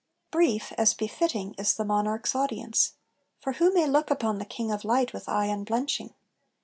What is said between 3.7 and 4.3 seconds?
may look